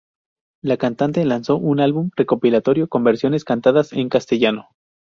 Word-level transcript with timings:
La 0.63 0.77
cantante 0.77 1.23
lanzó 1.25 1.57
un 1.57 1.79
álbum 1.79 2.09
recopilatorio 2.15 2.89
con 2.89 3.03
versiones 3.03 3.43
cantadas 3.43 3.93
en 3.93 4.09
castellano. 4.09 4.69